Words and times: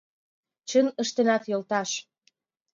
—Чын 0.69 0.87
ыштенат, 1.01 1.43
йолташ! 1.51 1.89